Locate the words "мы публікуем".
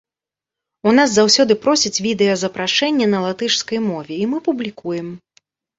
4.35-5.07